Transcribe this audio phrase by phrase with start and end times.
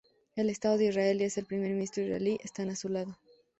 [0.35, 3.19] El Estado de Israel y el primer ministro israelí, están a su lado".